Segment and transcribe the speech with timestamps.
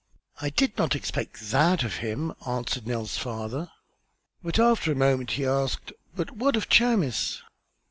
[0.41, 3.69] "I did not expect that of him," answered Nell's father.
[4.41, 7.43] But after a moment he asked: "But what of Chamis?"